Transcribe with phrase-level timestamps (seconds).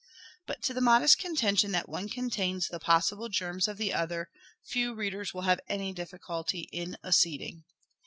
[0.47, 4.31] But, to the modest contention that one contains the possible germs of the other,
[4.65, 7.65] few readers will have any difficulty in acceding.